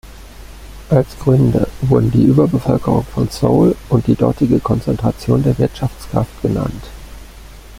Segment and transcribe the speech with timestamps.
[0.89, 6.85] Als Gründe wurden die Überbevölkerung von Seoul und die dortige Konzentration der Wirtschaftskraft genannt.